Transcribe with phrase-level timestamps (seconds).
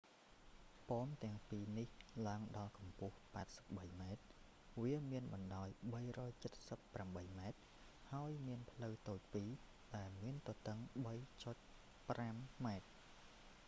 [0.89, 1.89] ប៉មទាំងពីរ នេះ
[2.27, 3.15] ឡើងដល់កម្ពស់
[3.47, 4.23] 83 ម៉ែត្រ
[4.81, 5.69] វាមានបណ្តោយ
[6.17, 7.59] 378 ម៉ែត្រ
[8.11, 9.49] ហើយមានផ្លូវតូចពីរ
[9.97, 10.77] ដែលមានទទឹង
[11.45, 12.87] 3.50 ម៉ែត្រ